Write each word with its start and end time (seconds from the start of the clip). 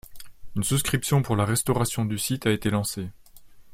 Une 0.55 0.63
souscription 0.63 1.21
pour 1.21 1.35
la 1.35 1.45
restauration 1.45 2.05
du 2.05 2.17
site 2.17 2.47
a 2.47 2.51
été 2.51 2.71
lancée. 2.71 3.11